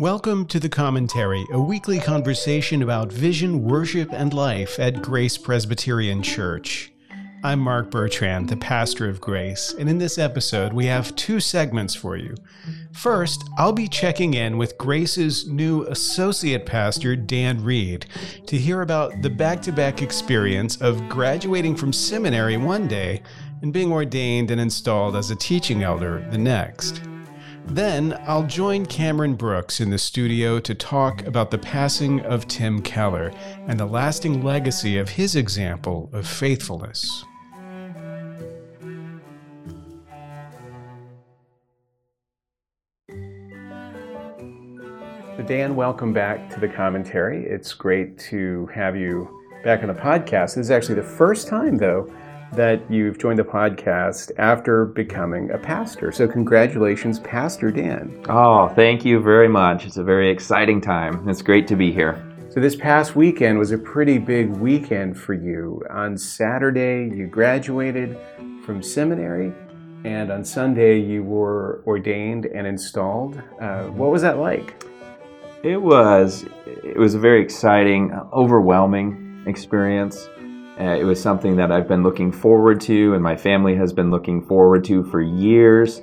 [0.00, 6.20] Welcome to The Commentary, a weekly conversation about vision, worship, and life at Grace Presbyterian
[6.20, 6.90] Church.
[7.44, 11.94] I'm Mark Bertrand, the pastor of Grace, and in this episode, we have two segments
[11.94, 12.34] for you.
[12.92, 18.06] First, I'll be checking in with Grace's new associate pastor, Dan Reed,
[18.48, 23.22] to hear about the back to back experience of graduating from seminary one day
[23.62, 27.00] and being ordained and installed as a teaching elder the next.
[27.66, 32.82] Then I'll join Cameron Brooks in the studio to talk about the passing of Tim
[32.82, 33.32] Keller
[33.66, 37.24] and the lasting legacy of his example of faithfulness.
[45.46, 47.44] Dan, welcome back to the commentary.
[47.44, 50.54] It's great to have you back on the podcast.
[50.54, 52.10] This is actually the first time, though,
[52.54, 56.12] that you've joined the podcast after becoming a pastor.
[56.12, 58.24] So, congratulations, Pastor Dan.
[58.28, 59.86] Oh, thank you very much.
[59.86, 61.28] It's a very exciting time.
[61.28, 62.24] It's great to be here.
[62.50, 65.82] So, this past weekend was a pretty big weekend for you.
[65.90, 68.18] On Saturday, you graduated
[68.64, 69.52] from seminary,
[70.04, 73.42] and on Sunday, you were ordained and installed.
[73.60, 74.84] Uh, what was that like?
[75.62, 76.44] It was.
[76.66, 80.28] It was a very exciting, overwhelming experience.
[80.78, 84.10] Uh, it was something that I've been looking forward to, and my family has been
[84.10, 86.02] looking forward to for years.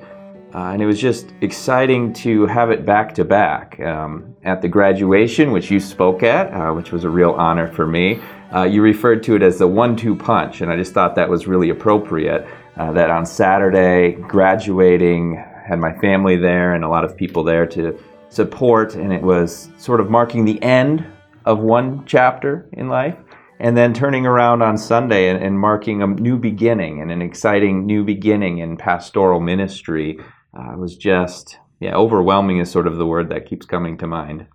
[0.54, 3.80] Uh, and it was just exciting to have it back to back.
[3.82, 7.86] Um, at the graduation, which you spoke at, uh, which was a real honor for
[7.86, 8.22] me,
[8.54, 11.30] uh, you referred to it as the one two punch, and I just thought that
[11.30, 12.48] was really appropriate.
[12.78, 15.36] Uh, that on Saturday, graduating,
[15.66, 17.98] had my family there and a lot of people there to
[18.30, 21.06] support, and it was sort of marking the end
[21.46, 23.18] of one chapter in life
[23.62, 27.86] and then turning around on Sunday and, and, marking a new beginning and an exciting
[27.86, 30.20] new beginning in pastoral ministry
[30.58, 34.48] uh, was just, yeah, overwhelming is sort of the word that keeps coming to mind.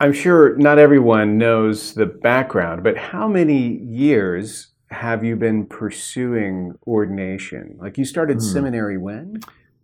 [0.00, 6.78] I'm sure not everyone knows the background, but how many years have you been pursuing
[6.86, 7.76] ordination?
[7.78, 8.40] Like you started hmm.
[8.40, 9.40] seminary when?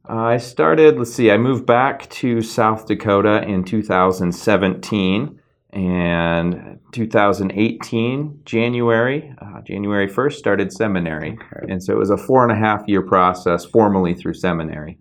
[0.08, 5.38] Uh, I started, let's see, I moved back to South Dakota in 2017
[5.72, 11.72] and 2018 January, uh, January 1st, started seminary, okay.
[11.72, 14.98] and so it was a four and a half year process formally through seminary.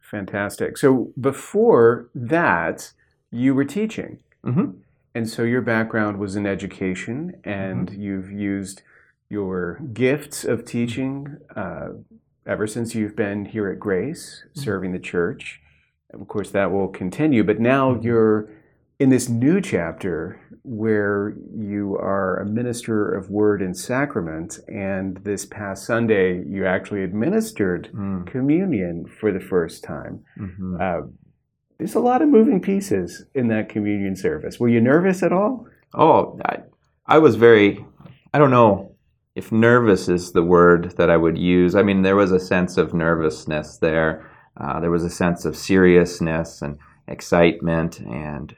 [0.00, 0.78] Fantastic.
[0.78, 2.92] So before that,
[3.30, 4.78] you were teaching, mm-hmm.
[5.14, 8.00] and so your background was in education, and mm-hmm.
[8.00, 8.82] you've used
[9.28, 11.88] your gifts of teaching uh,
[12.46, 14.60] ever since you've been here at Grace, mm-hmm.
[14.60, 15.60] serving the church.
[16.14, 18.06] Of course, that will continue, but now mm-hmm.
[18.06, 18.48] you're
[18.98, 25.44] in this new chapter where you are a minister of word and sacrament, and this
[25.44, 28.26] past Sunday you actually administered mm.
[28.26, 30.24] communion for the first time.
[30.38, 30.76] Mm-hmm.
[30.80, 31.06] Uh,
[31.78, 34.58] there's a lot of moving pieces in that communion service.
[34.58, 35.66] Were you nervous at all?
[35.94, 36.60] Oh, I,
[37.06, 37.84] I was very,
[38.32, 38.96] I don't know
[39.34, 41.74] if nervous is the word that I would use.
[41.74, 45.54] I mean, there was a sense of nervousness there, uh, there was a sense of
[45.54, 48.56] seriousness and excitement and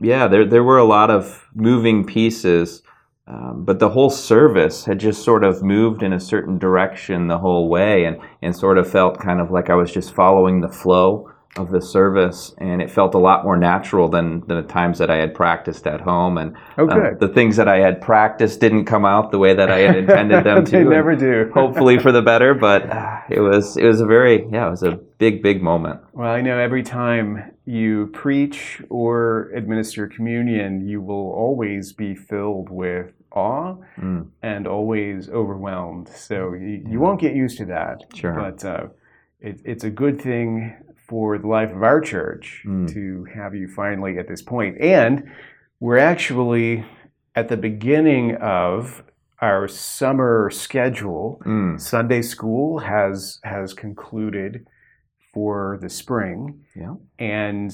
[0.00, 2.82] yeah, there there were a lot of moving pieces,
[3.26, 7.38] um, but the whole service had just sort of moved in a certain direction the
[7.38, 10.68] whole way, and and sort of felt kind of like I was just following the
[10.68, 14.98] flow of the service, and it felt a lot more natural than, than the times
[14.98, 16.38] that I had practiced at home.
[16.38, 19.70] And oh, uh, the things that I had practiced didn't come out the way that
[19.70, 20.70] I had intended them to.
[20.70, 21.50] they never do.
[21.54, 24.82] hopefully for the better, but uh, it was it was a very yeah it was
[24.82, 26.00] a big big moment.
[26.12, 32.70] Well, I know every time you preach or administer communion, you will always be filled
[32.70, 34.26] with awe mm.
[34.42, 36.08] and always overwhelmed.
[36.08, 38.04] So you, you, won't get used to that.
[38.14, 38.32] Sure.
[38.32, 38.86] But uh,
[39.40, 40.74] it, it's a good thing
[41.08, 42.92] for the life of our church mm.
[42.92, 44.76] to have you finally at this point.
[44.80, 45.30] And
[45.80, 46.84] we're actually
[47.34, 49.02] at the beginning of
[49.40, 51.40] our summer schedule.
[51.46, 51.80] Mm.
[51.80, 54.66] Sunday school has has concluded
[55.32, 56.64] for the spring.
[56.74, 56.94] Yeah.
[57.18, 57.72] And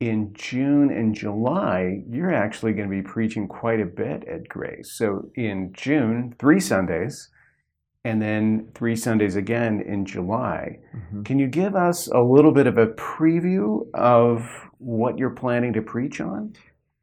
[0.00, 4.92] in June and July, you're actually going to be preaching quite a bit at Grace.
[4.92, 7.28] So in June, three Sundays,
[8.04, 10.78] and then three Sundays again in July.
[10.94, 11.22] Mm-hmm.
[11.22, 14.46] Can you give us a little bit of a preview of
[14.78, 16.54] what you're planning to preach on?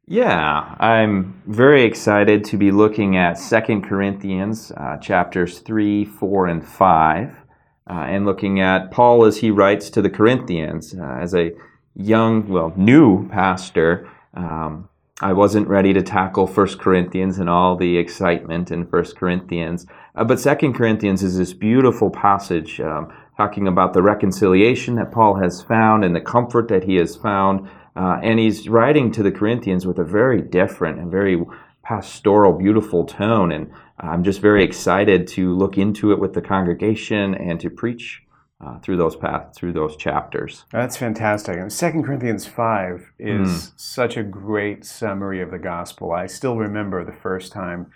[0.06, 6.66] Yeah, I'm very excited to be looking at Second Corinthians uh, chapters 3, 4, and
[6.66, 10.94] 5, uh, and looking at Paul as he writes to the Corinthians.
[10.94, 11.52] Uh, as a
[11.94, 14.88] young, well, new pastor, um,
[15.20, 19.86] I wasn't ready to tackle First Corinthians and all the excitement in First Corinthians.
[20.16, 25.36] Uh, but Second Corinthians is this beautiful passage um, talking about the reconciliation that Paul
[25.36, 27.68] has found and the comfort that he has found.
[27.94, 31.40] Uh, and he's writing to the Corinthians with a very different and very
[31.84, 33.52] pastoral, beautiful tone.
[33.52, 33.70] And
[34.00, 38.22] I'm just very excited to look into it with the congregation and to preach
[38.62, 40.64] uh, through those paths, through those chapters.
[40.72, 41.56] That's fantastic.
[41.56, 43.72] And Second Corinthians five is mm.
[43.76, 46.12] such a great summary of the gospel.
[46.12, 47.90] I still remember the first time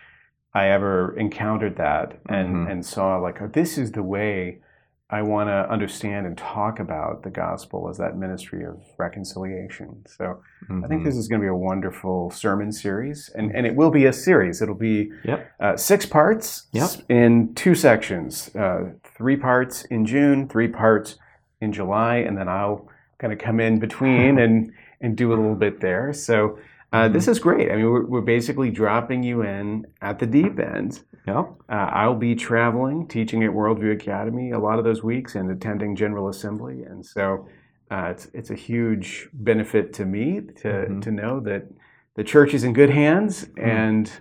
[0.54, 2.70] I ever encountered that and mm-hmm.
[2.70, 4.60] and saw like oh, this is the way
[5.08, 10.02] I want to understand and talk about the gospel as that ministry of reconciliation.
[10.08, 10.84] So mm-hmm.
[10.84, 11.04] I think mm-hmm.
[11.04, 14.12] this is going to be a wonderful sermon series, and, and it will be a
[14.12, 14.60] series.
[14.60, 15.48] It'll be yep.
[15.60, 16.90] uh, six parts yep.
[17.08, 21.16] in two sections uh, three parts in June, three parts
[21.60, 25.54] in July, and then I'll kind of come in between and, and do a little
[25.54, 26.12] bit there.
[26.12, 26.58] So
[26.92, 27.12] uh, mm-hmm.
[27.12, 27.70] this is great.
[27.70, 31.02] I mean, we're, we're, basically dropping you in at the deep end.
[31.26, 31.48] Yep.
[31.68, 35.96] Uh, I'll be traveling, teaching at Worldview Academy a lot of those weeks and attending
[35.96, 36.84] General Assembly.
[36.84, 37.48] And so
[37.90, 41.00] uh, it's, it's a huge benefit to me to, mm-hmm.
[41.00, 41.66] to know that
[42.14, 43.68] the church is in good hands mm-hmm.
[43.68, 44.12] and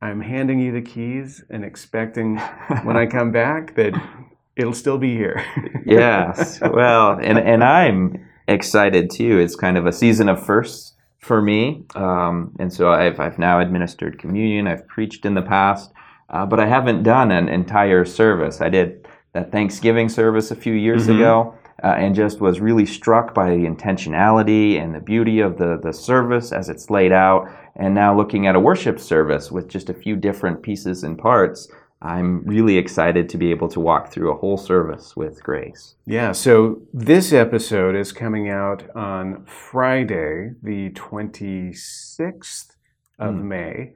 [0.00, 2.38] I'm handing you the keys and expecting
[2.84, 3.94] when I come back that
[4.58, 5.42] it'll still be here.
[5.86, 6.60] yes.
[6.60, 9.38] Well, and, and I'm excited too.
[9.38, 11.84] It's kind of a season of firsts for me.
[11.94, 15.92] Um, and so I've, I've now administered communion, I've preached in the past,
[16.30, 18.60] uh, but I haven't done an entire service.
[18.60, 21.18] I did that Thanksgiving service a few years mm-hmm.
[21.18, 21.54] ago.
[21.80, 25.92] Uh, and just was really struck by the intentionality and the beauty of the, the
[25.92, 27.48] service as it's laid out.
[27.76, 31.68] And now looking at a worship service with just a few different pieces and parts,
[32.00, 35.96] I'm really excited to be able to walk through a whole service with Grace.
[36.06, 42.76] Yeah, so this episode is coming out on Friday, the 26th
[43.18, 43.42] of mm.
[43.42, 43.92] May.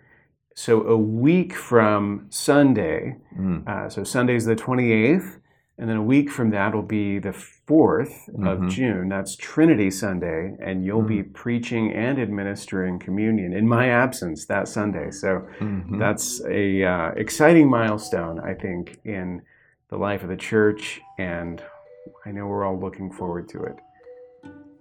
[0.54, 3.16] So a week from Sunday.
[3.38, 3.68] Mm.
[3.68, 5.38] Uh, so Sunday's the 28th.
[5.78, 8.46] And then a week from that will be the 4th mm-hmm.
[8.46, 9.08] of June.
[9.08, 10.54] That's Trinity Sunday.
[10.60, 11.08] And you'll mm-hmm.
[11.08, 15.10] be preaching and administering communion in my absence that Sunday.
[15.10, 15.98] So mm-hmm.
[15.98, 19.42] that's a uh, exciting milestone, I think, in
[19.88, 21.00] the life of the church.
[21.18, 21.62] And
[22.26, 23.76] I know we're all looking forward to it.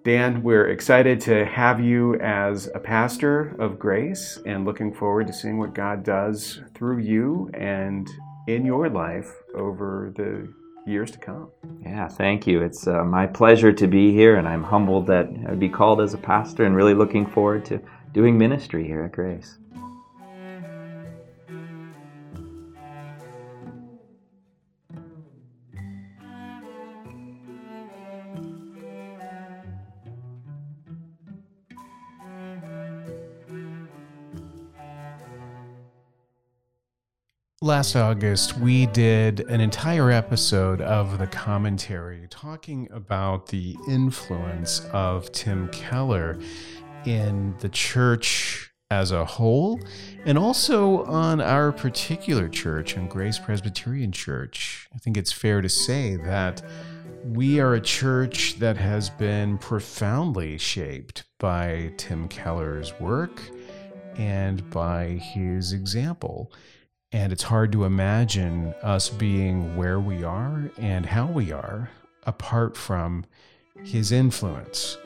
[0.04, 5.34] Dan, we're excited to have you as a pastor of grace and looking forward to
[5.34, 8.10] seeing what God does through you and
[8.48, 10.52] in your life over the
[10.86, 11.50] years to come.
[11.84, 12.62] Yeah, thank you.
[12.62, 16.14] It's uh, my pleasure to be here, and I'm humbled that I'd be called as
[16.14, 17.82] a pastor and really looking forward to
[18.14, 19.58] doing ministry here at Grace.
[37.72, 45.32] Last August, we did an entire episode of the commentary talking about the influence of
[45.32, 46.38] Tim Keller
[47.06, 49.80] in the church as a whole,
[50.26, 54.90] and also on our particular church, Grace Presbyterian Church.
[54.94, 56.62] I think it's fair to say that
[57.24, 63.42] we are a church that has been profoundly shaped by Tim Keller's work
[64.18, 66.52] and by his example.
[67.14, 71.90] And it's hard to imagine us being where we are and how we are
[72.24, 73.26] apart from
[73.84, 74.98] his influence.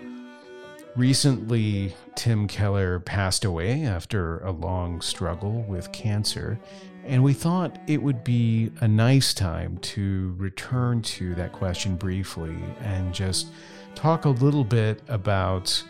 [0.96, 6.60] Recently, Tim Keller passed away after a long struggle with cancer,
[7.06, 12.56] and we thought it would be a nice time to return to that question briefly
[12.82, 13.48] and just
[13.96, 15.84] talk a little bit about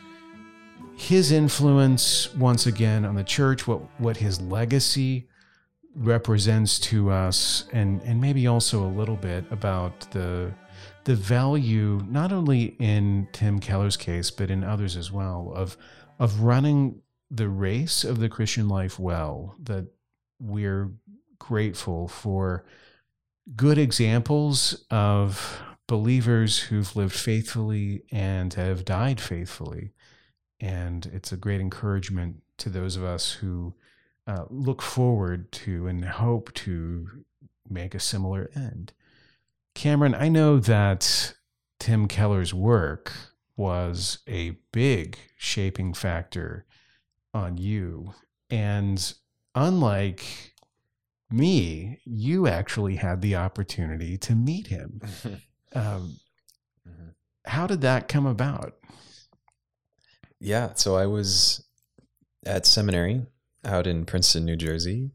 [0.96, 5.28] his influence once again on the church, what, what his legacy
[5.96, 10.54] represents to us and and maybe also a little bit about the
[11.06, 15.78] the value not only in Tim Keller's case but in others as well of
[16.20, 19.88] of running the race of the Christian life well that
[20.40, 20.92] we're
[21.40, 22.66] grateful for
[23.56, 29.92] good examples of believers who've lived faithfully and have died faithfully.
[30.60, 33.76] And it's a great encouragement to those of us who
[34.28, 37.26] uh, look forward to and hope to
[37.70, 38.94] make a similar end.
[39.74, 41.36] Cameron, I know that
[41.80, 43.12] Tim Keller's work
[43.58, 46.66] was a big shaping factor
[47.34, 48.14] on you.
[48.50, 49.14] And
[49.54, 50.54] unlike
[51.30, 55.02] me, you actually had the opportunity to meet him.
[55.74, 56.18] um,
[56.88, 57.10] mm-hmm.
[57.46, 58.76] How did that come about?
[60.40, 61.64] Yeah, so I was
[62.46, 63.26] at seminary
[63.66, 65.12] out in Princeton, New Jersey.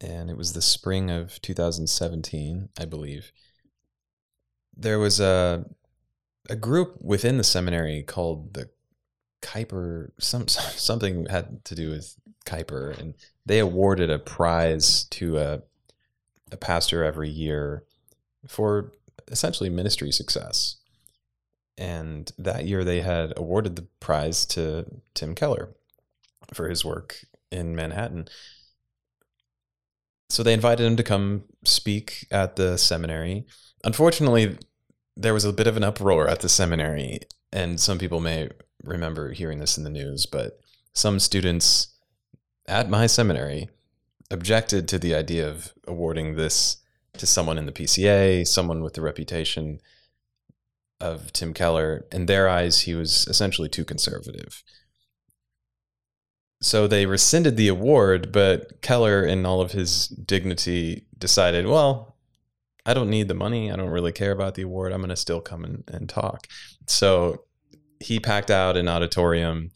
[0.00, 3.32] And it was the spring of 2017, I believe.
[4.76, 5.64] there was a
[6.50, 8.68] a group within the seminary called the
[9.42, 10.10] Kuyper.
[10.18, 13.14] Some something had to do with Kuyper, and
[13.46, 15.62] they awarded a prize to a
[16.52, 17.84] a pastor every year
[18.46, 18.92] for
[19.28, 20.76] essentially ministry success.
[21.76, 25.74] And that year they had awarded the prize to Tim Keller
[26.52, 28.28] for his work in Manhattan.
[30.28, 33.46] So they invited him to come speak at the seminary.
[33.84, 34.58] Unfortunately,
[35.16, 37.20] there was a bit of an uproar at the seminary,
[37.52, 38.50] and some people may
[38.82, 40.58] remember hearing this in the news, but
[40.92, 41.88] some students
[42.66, 43.68] at my seminary
[44.30, 46.78] objected to the idea of awarding this
[47.18, 49.80] to someone in the PCA, someone with the reputation
[51.00, 52.06] of Tim Keller.
[52.10, 54.64] In their eyes, he was essentially too conservative.
[56.64, 62.16] So they rescinded the award, but Keller, in all of his dignity, decided, well,
[62.86, 63.70] I don't need the money.
[63.70, 64.92] I don't really care about the award.
[64.92, 66.46] I'm going to still come and, and talk.
[66.86, 67.44] So
[68.00, 69.72] he packed out an auditorium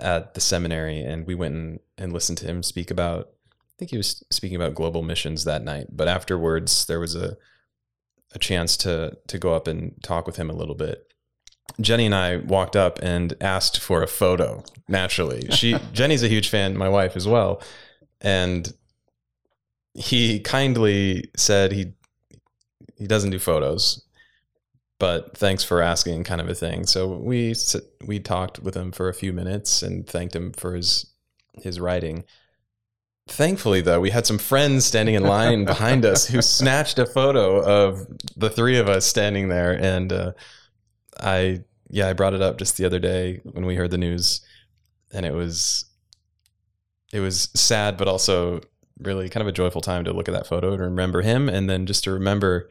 [0.00, 3.92] at the seminary, and we went and, and listened to him speak about I think
[3.92, 7.36] he was speaking about global missions that night, but afterwards there was a
[8.32, 11.05] a chance to to go up and talk with him a little bit.
[11.80, 14.64] Jenny and I walked up and asked for a photo.
[14.88, 17.62] Naturally, she Jenny's a huge fan, my wife as well,
[18.20, 18.72] and
[19.94, 21.92] he kindly said he
[22.96, 24.02] he doesn't do photos,
[24.98, 26.86] but thanks for asking, kind of a thing.
[26.86, 27.54] So we
[28.06, 31.06] we talked with him for a few minutes and thanked him for his
[31.54, 32.24] his writing.
[33.28, 37.60] Thankfully, though, we had some friends standing in line behind us who snatched a photo
[37.60, 38.06] of
[38.36, 39.72] the three of us standing there.
[39.72, 40.32] And uh,
[41.20, 44.40] I, yeah, I brought it up just the other day when we heard the news,
[45.12, 45.84] and it was,
[47.12, 48.60] it was sad, but also
[49.00, 51.68] really kind of a joyful time to look at that photo and remember him, and
[51.68, 52.68] then just to remember,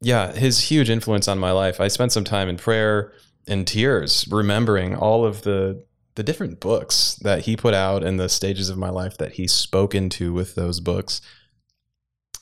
[0.00, 1.80] yeah, his huge influence on my life.
[1.80, 3.12] I spent some time in prayer
[3.46, 8.28] and tears, remembering all of the the different books that he put out and the
[8.28, 11.20] stages of my life that he spoke into with those books.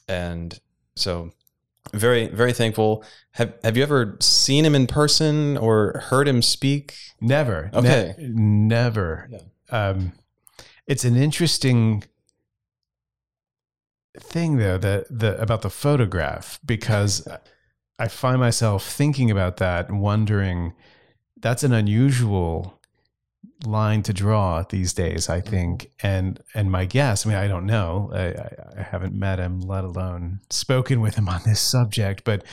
[0.06, 0.60] And
[0.94, 1.32] so
[1.92, 3.04] very very thankful.
[3.32, 6.94] Have have you ever seen him in person or heard him speak?
[7.20, 7.70] Never.
[7.74, 8.14] Okay.
[8.18, 9.28] Ne- never.
[9.70, 10.12] Um,
[10.86, 12.04] it's an interesting
[14.18, 17.26] thing though that the about the photograph because
[17.98, 20.74] I find myself thinking about that and wondering
[21.40, 22.80] that's an unusual
[23.64, 25.90] line to draw these days, I think.
[26.02, 28.10] And and my guess, I mean, I don't know.
[28.12, 32.44] I, I haven't met him, let alone spoken with him on this subject, but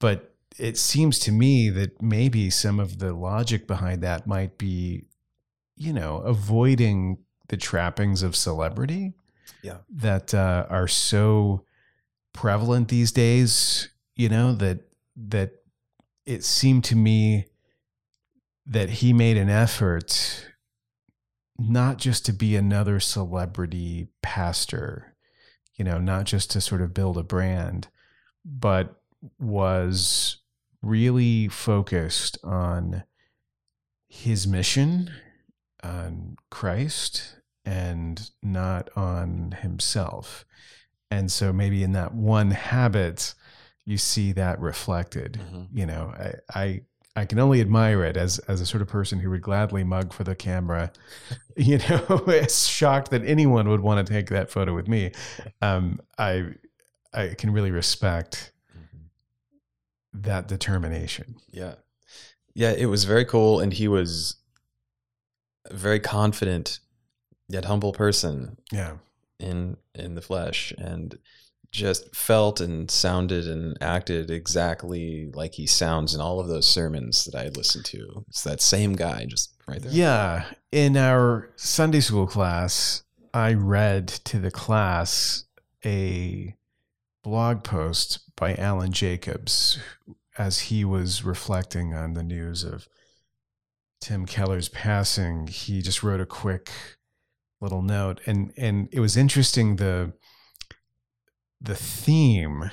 [0.00, 5.04] but it seems to me that maybe some of the logic behind that might be,
[5.76, 7.18] you know, avoiding
[7.48, 9.14] the trappings of celebrity
[9.62, 9.78] yeah.
[9.90, 11.64] that uh, are so
[12.32, 14.80] prevalent these days, you know, that
[15.16, 15.52] that
[16.26, 17.46] it seemed to me
[18.66, 20.46] that he made an effort
[21.58, 25.14] not just to be another celebrity pastor,
[25.74, 27.88] you know, not just to sort of build a brand,
[28.44, 29.00] but
[29.38, 30.38] was
[30.82, 33.04] really focused on
[34.08, 35.10] his mission,
[35.82, 40.44] on Christ, and not on himself.
[41.10, 43.34] And so maybe in that one habit,
[43.84, 45.40] you see that reflected.
[45.40, 45.78] Mm-hmm.
[45.78, 46.80] You know, I, I
[47.16, 50.12] I can only admire it as as a sort of person who would gladly mug
[50.12, 50.92] for the camera.
[51.56, 55.12] You know, it's shocked that anyone would want to take that photo with me.
[55.62, 56.46] Um, I
[57.12, 59.06] I can really respect mm-hmm.
[60.22, 61.36] that determination.
[61.52, 61.76] Yeah,
[62.54, 64.34] yeah, it was very cool, and he was
[65.66, 66.80] a very confident
[67.48, 68.56] yet humble person.
[68.72, 68.96] Yeah,
[69.38, 71.16] in in the flesh, and
[71.74, 77.24] just felt and sounded and acted exactly like he sounds in all of those sermons
[77.24, 78.24] that I listened to.
[78.28, 79.90] It's that same guy, just right there.
[79.92, 80.44] Yeah.
[80.70, 83.02] In our Sunday school class,
[83.34, 85.46] I read to the class
[85.84, 86.54] a
[87.24, 89.78] blog post by Alan Jacobs
[90.38, 92.86] as he was reflecting on the news of
[94.00, 95.48] Tim Keller's passing.
[95.48, 96.70] He just wrote a quick
[97.60, 100.12] little note and and it was interesting the
[101.64, 102.70] the theme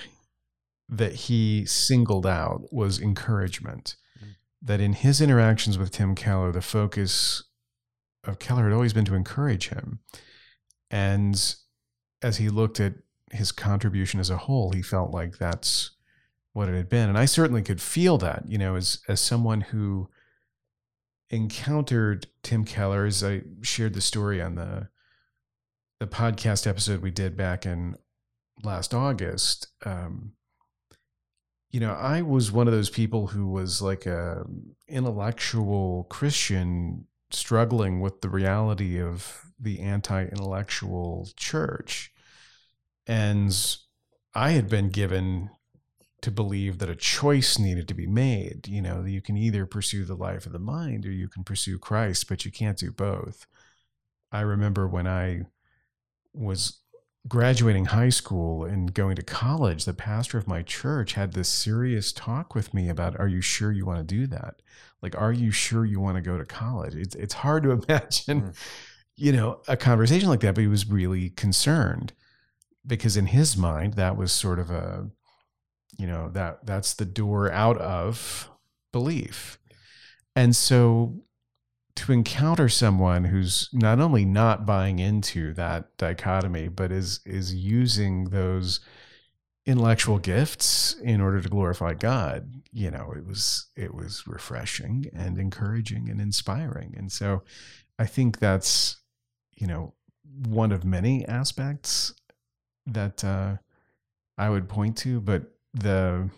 [0.89, 3.95] that he singled out was encouragement.
[4.21, 4.36] Mm.
[4.62, 7.43] That in his interactions with Tim Keller, the focus
[8.25, 10.00] of Keller had always been to encourage him.
[10.89, 11.55] And
[12.21, 12.95] as he looked at
[13.31, 15.91] his contribution as a whole, he felt like that's
[16.51, 17.07] what it had been.
[17.07, 20.10] And I certainly could feel that, you know, as as someone who
[21.29, 24.89] encountered Tim Keller, as I shared the story on the
[26.01, 27.95] the podcast episode we did back in
[28.63, 30.34] last August, um,
[31.72, 34.46] you know, I was one of those people who was like a
[34.88, 42.12] intellectual Christian struggling with the reality of the anti-intellectual church.
[43.08, 43.56] And
[44.36, 45.50] I had been given
[46.22, 48.68] to believe that a choice needed to be made.
[48.68, 51.80] You know, you can either pursue the life of the mind or you can pursue
[51.80, 53.48] Christ, but you can't do both.
[54.32, 55.44] I remember when I
[56.34, 56.81] was
[57.28, 62.12] graduating high school and going to college, the pastor of my church had this serious
[62.12, 64.62] talk with me about, are you sure you want to do that?
[65.01, 66.96] Like, are you sure you want to go to college?
[66.96, 68.56] It's, it's hard to imagine, mm.
[69.16, 72.13] you know, a conversation like that, but he was really concerned
[72.86, 75.10] because in his mind, that was sort of a,
[75.98, 78.50] you know, that that's the door out of
[78.92, 79.60] belief.
[80.36, 81.22] And so
[82.01, 88.25] to encounter someone who's not only not buying into that dichotomy, but is is using
[88.25, 88.79] those
[89.67, 95.38] intellectual gifts in order to glorify God, you know, it was it was refreshing and
[95.38, 96.96] encouraging and inspiring.
[96.98, 97.43] And so
[98.00, 98.98] I think that's,
[99.55, 99.93] you know,
[100.48, 102.15] one of many aspects
[102.88, 103.58] that uh,
[104.39, 105.43] I would point to, but
[105.75, 106.31] the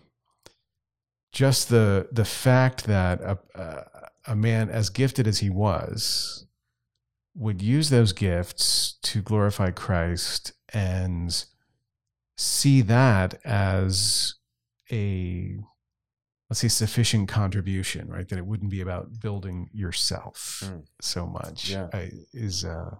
[1.34, 3.84] just the the fact that a, a
[4.28, 6.46] a man as gifted as he was
[7.36, 11.46] would use those gifts to glorify Christ and
[12.38, 14.36] see that as
[14.92, 15.58] a
[16.50, 20.84] let's say sufficient contribution right that it wouldn't be about building yourself mm.
[21.02, 21.88] so much yeah.
[21.94, 22.96] I, is uh,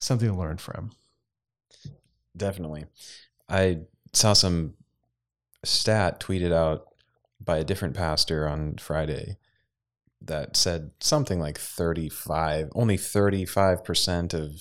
[0.00, 0.90] something to learn from
[2.36, 2.86] definitely
[3.48, 3.78] i
[4.12, 4.74] saw some
[5.64, 6.87] stat tweeted out
[7.48, 9.36] by a different pastor on friday
[10.20, 14.60] that said something like 35 only 35% of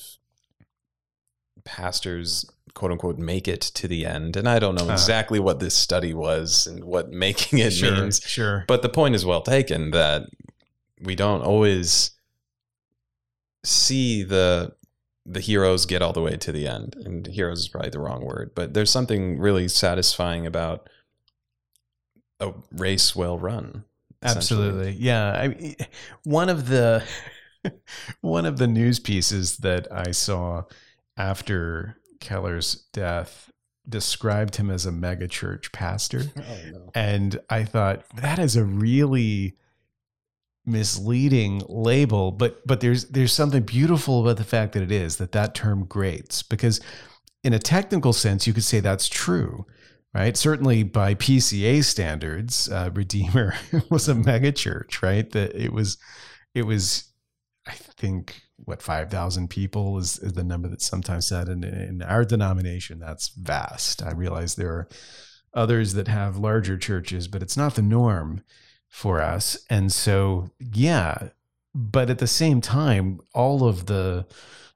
[1.65, 4.37] pastors quote unquote make it to the end.
[4.37, 4.93] And i don't know uh.
[4.93, 8.65] exactly uh, what this study was and what making it sure, means sure.
[8.67, 10.23] but the point is well taken that
[11.01, 12.11] we don't always
[13.63, 14.73] see the
[15.25, 16.95] the heroes get all the way to the end.
[17.03, 20.87] And heroes is probably the wrong word but there's something really satisfying about
[22.39, 23.83] a race well run
[24.23, 24.91] Absolutely.
[24.93, 25.31] Yeah.
[25.31, 25.75] I,
[26.23, 27.03] one of the
[28.21, 30.63] one of the news pieces that I saw
[31.15, 33.51] after Keller's death
[33.87, 36.23] described him as a megachurch pastor.
[36.37, 36.91] Oh, no.
[36.95, 39.55] And I thought that is a really
[40.65, 45.31] misleading label, but but there's there's something beautiful about the fact that it is that
[45.33, 46.81] that term grates because
[47.43, 49.65] in a technical sense you could say that's true
[50.13, 50.35] right?
[50.35, 53.53] Certainly by PCA standards, uh, Redeemer
[53.89, 55.29] was a megachurch, right?
[55.31, 55.97] That it was,
[56.53, 57.11] it was,
[57.67, 62.01] I think, what five thousand people is, is, the number that's sometimes said, and in
[62.01, 64.01] our denomination, that's vast.
[64.01, 64.87] I realize there are
[65.53, 68.43] others that have larger churches, but it's not the norm
[68.87, 69.57] for us.
[69.69, 71.29] And so, yeah,
[71.73, 74.25] but at the same time, all of the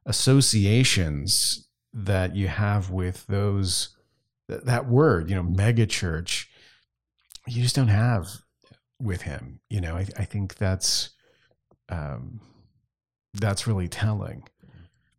[0.06, 3.98] associations that you have with those
[4.66, 6.50] that word, you know, mega church,
[7.48, 8.28] you just don't have
[9.00, 9.60] with him.
[9.70, 11.12] You know, I, I think that's
[11.90, 12.42] um,
[13.34, 14.44] that's really telling.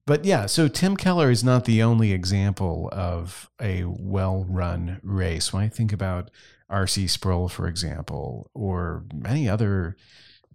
[0.07, 5.53] But yeah, so Tim Keller is not the only example of a well-run race.
[5.53, 6.31] When I think about
[6.69, 7.07] R.C.
[7.07, 9.97] Sproul, for example, or many other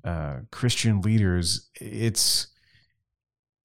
[0.04, 2.48] uh, Christian leaders, it's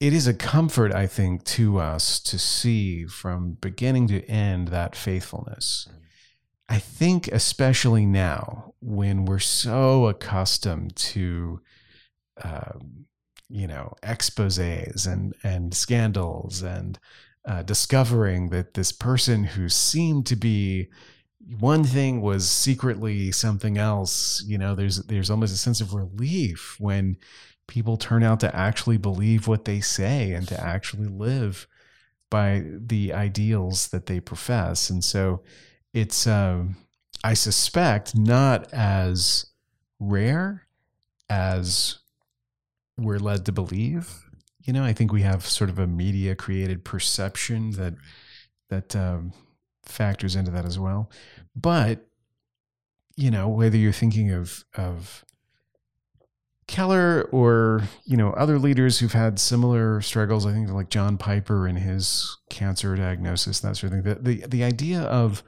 [0.02, 4.96] it is a comfort, I think, to us to see from beginning to end that
[4.96, 5.88] faithfulness.
[6.68, 11.60] I think, especially now, when we're so accustomed to,
[12.42, 13.06] um,
[13.48, 16.98] you know, exposes and and scandals and
[17.44, 20.88] uh, discovering that this person who seemed to be
[21.60, 24.42] one thing was secretly something else.
[24.44, 27.18] You know, there's there's almost a sense of relief when
[27.72, 31.66] people turn out to actually believe what they say and to actually live
[32.28, 34.90] by the ideals that they profess.
[34.90, 35.40] And so
[35.94, 36.76] it's, um,
[37.24, 39.46] I suspect, not as
[39.98, 40.66] rare
[41.30, 42.00] as
[42.98, 44.20] we're led to believe.
[44.60, 47.94] You know, I think we have sort of a media created perception that
[48.68, 49.32] that um,
[49.82, 51.10] factors into that as well.
[51.56, 52.06] But
[53.16, 55.24] you know, whether you're thinking of of
[56.72, 60.46] Keller or you know other leaders who've had similar struggles.
[60.46, 64.14] I think like John Piper and his cancer diagnosis, that sort of thing.
[64.14, 65.42] The the, the idea of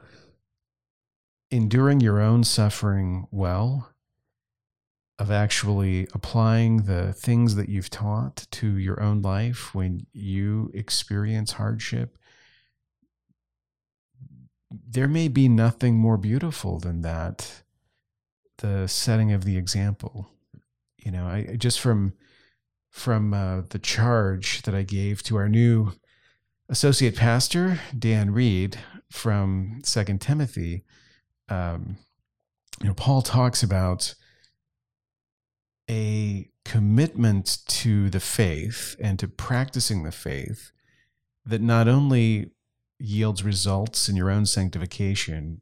[1.49, 3.89] enduring your own suffering well,
[5.17, 11.53] of actually applying the things that you've taught to your own life when you experience
[11.53, 12.17] hardship.
[14.69, 17.63] there may be nothing more beautiful than that
[18.57, 20.34] the setting of the example
[21.05, 22.13] you know i just from
[22.89, 25.91] from uh, the charge that i gave to our new
[26.67, 28.77] associate pastor dan reed
[29.09, 30.83] from second timothy
[31.49, 31.97] um,
[32.81, 34.15] you know paul talks about
[35.89, 40.71] a commitment to the faith and to practicing the faith
[41.45, 42.51] that not only
[42.99, 45.61] yields results in your own sanctification,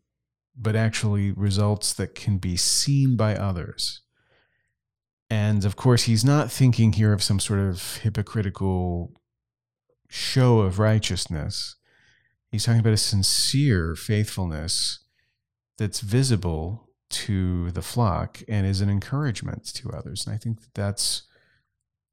[0.56, 4.03] but actually results that can be seen by others.
[5.34, 9.19] And of course, he's not thinking here of some sort of hypocritical
[10.08, 11.76] show of righteousness.
[12.52, 15.00] He's talking about a sincere faithfulness
[15.80, 20.28] that's visible to the flock and is an encouragement to others.
[20.28, 21.24] And I think that that's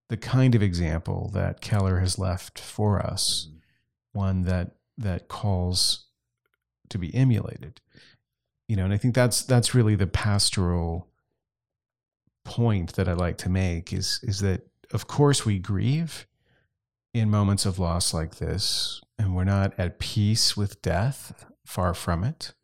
[0.08, 4.18] the kind of example that Keller has left for us, mm-hmm.
[4.18, 6.06] one that that calls
[6.88, 7.82] to be emulated.
[8.66, 11.09] You know, and I think that's that's really the pastoral
[12.44, 16.26] point that I like to make is is that of course we grieve
[17.12, 22.24] in moments of loss like this, and we're not at peace with death, far from
[22.24, 22.54] it.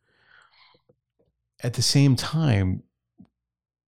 [1.63, 2.83] At the same time,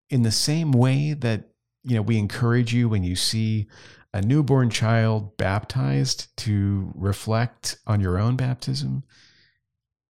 [0.08, 1.50] in the same way that
[1.84, 3.66] you know we encourage you when you see
[4.14, 9.02] a newborn child baptized to reflect on your own baptism,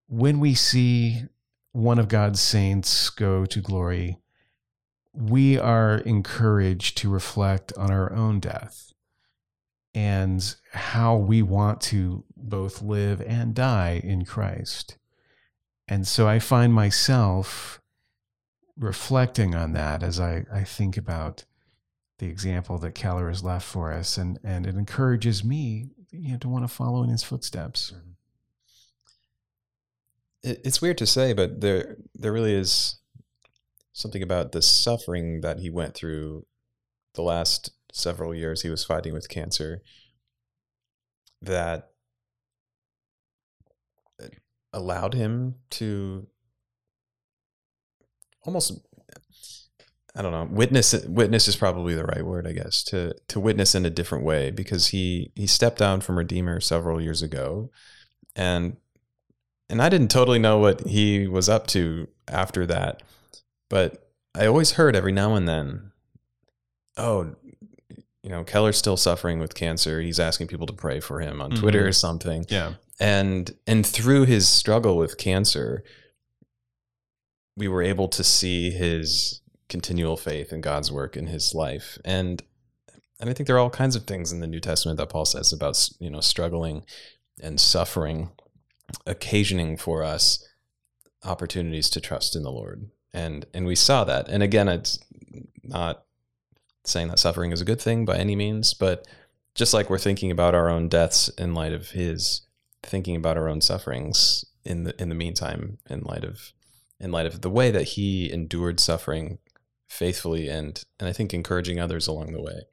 [0.08, 1.22] when we see
[1.72, 4.18] one of God's saints go to glory,
[5.16, 8.92] we are encouraged to reflect on our own death
[9.94, 14.98] and how we want to both live and die in Christ.
[15.88, 17.80] And so I find myself
[18.78, 21.44] reflecting on that as I, I think about
[22.18, 26.38] the example that Keller has left for us, and and it encourages me, you know,
[26.38, 27.92] to want to follow in his footsteps.
[27.94, 28.12] Mm-hmm.
[30.64, 32.98] it's weird to say, but there there really is
[33.96, 36.44] something about the suffering that he went through
[37.14, 39.80] the last several years he was fighting with cancer
[41.40, 41.88] that
[44.74, 46.26] allowed him to
[48.42, 48.78] almost
[50.14, 50.48] I don't know.
[50.50, 52.82] Witness witness is probably the right word, I guess.
[52.84, 57.02] To to witness in a different way because he he stepped down from Redeemer several
[57.02, 57.70] years ago,
[58.34, 58.78] and
[59.68, 63.02] and I didn't totally know what he was up to after that,
[63.68, 65.92] but I always heard every now and then,
[66.96, 67.34] oh,
[68.22, 70.00] you know, Keller's still suffering with cancer.
[70.00, 71.60] He's asking people to pray for him on mm-hmm.
[71.60, 72.44] Twitter or something.
[72.48, 75.84] Yeah, and and through his struggle with cancer,
[77.56, 81.98] we were able to see his continual faith in God's work in his life.
[82.04, 82.42] And
[83.20, 85.24] and I think there are all kinds of things in the New Testament that Paul
[85.24, 86.84] says about you know struggling
[87.42, 88.30] and suffering,
[89.06, 90.46] occasioning for us
[91.24, 92.90] opportunities to trust in the Lord.
[93.16, 94.28] And and we saw that.
[94.28, 94.98] And again, it's
[95.64, 96.04] not
[96.84, 99.08] saying that suffering is a good thing by any means, but
[99.54, 102.42] just like we're thinking about our own deaths in light of his,
[102.82, 106.52] thinking about our own sufferings in the in the meantime, in light of
[107.00, 109.38] in light of the way that he endured suffering
[109.88, 112.66] faithfully and and I think encouraging others along the way.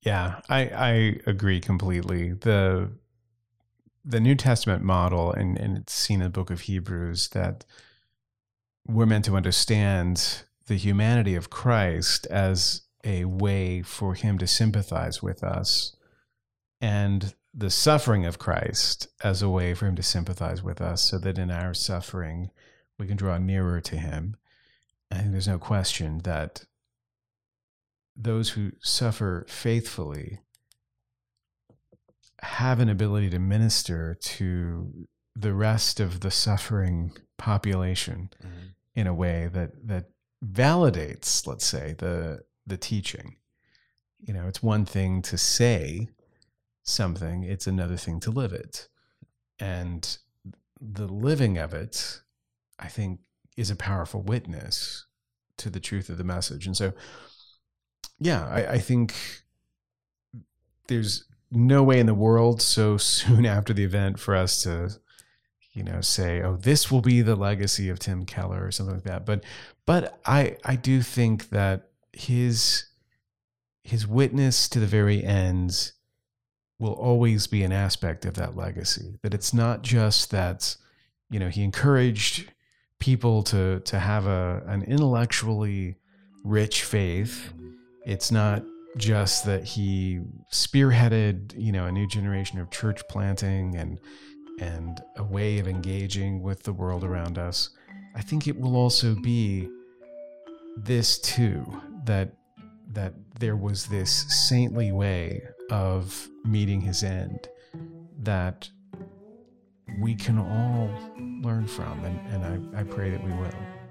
[0.00, 2.32] Yeah, I I agree completely.
[2.32, 2.90] The
[4.04, 7.64] the New Testament model and and it's seen in the book of Hebrews that
[8.86, 15.22] we're meant to understand the humanity of Christ as a way for him to sympathize
[15.22, 15.96] with us
[16.80, 21.18] and the suffering of Christ as a way for him to sympathize with us so
[21.18, 22.50] that in our suffering
[22.98, 24.36] we can draw nearer to him.
[25.10, 26.64] I think there's no question that
[28.16, 30.40] those who suffer faithfully
[32.40, 38.66] have an ability to minister to the rest of the suffering population mm-hmm.
[38.94, 40.06] in a way that that
[40.44, 43.36] validates, let's say, the the teaching.
[44.20, 46.08] You know, it's one thing to say
[46.82, 48.88] something, it's another thing to live it.
[49.58, 50.16] And
[50.80, 52.20] the living of it,
[52.78, 53.20] I think,
[53.56, 55.06] is a powerful witness
[55.58, 56.66] to the truth of the message.
[56.66, 56.92] And so,
[58.18, 59.14] yeah, I, I think
[60.88, 64.90] there's no way in the world so soon after the event for us to
[65.72, 69.04] you know say oh this will be the legacy of Tim Keller or something like
[69.04, 69.44] that but
[69.86, 72.86] but I I do think that his
[73.84, 75.92] his witness to the very end
[76.78, 80.76] will always be an aspect of that legacy that it's not just that
[81.30, 82.50] you know he encouraged
[82.98, 85.96] people to to have a an intellectually
[86.44, 87.52] rich faith.
[88.04, 88.64] It's not
[88.96, 90.20] just that he
[90.52, 93.98] spearheaded, you know, a new generation of church planting and
[94.60, 97.70] and a way of engaging with the world around us,
[98.14, 99.68] I think it will also be
[100.76, 101.64] this too
[102.04, 102.34] that
[102.92, 107.48] that there was this saintly way of meeting his end
[108.20, 108.68] that
[110.00, 110.90] we can all
[111.42, 113.81] learn from, and, and I, I pray that we will.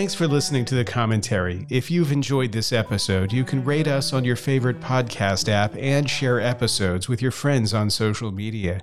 [0.00, 1.66] Thanks for listening to the commentary.
[1.68, 6.08] If you've enjoyed this episode, you can rate us on your favorite podcast app and
[6.08, 8.80] share episodes with your friends on social media.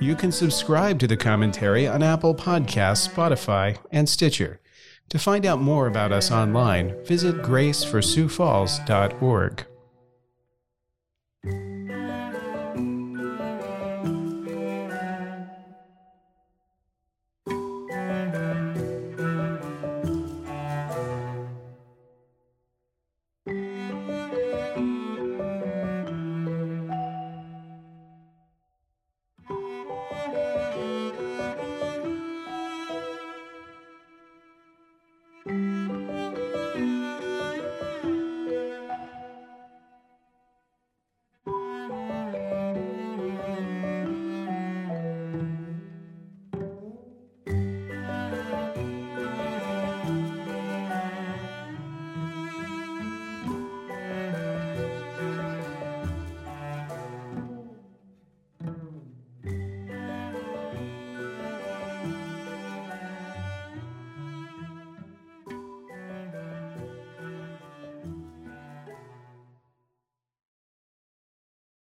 [0.00, 4.60] You can subscribe to the commentary on Apple Podcasts, Spotify, and Stitcher.
[5.08, 9.66] To find out more about us online, visit graceforsiouxfalls.org.